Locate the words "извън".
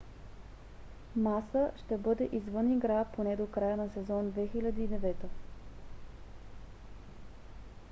2.31-2.71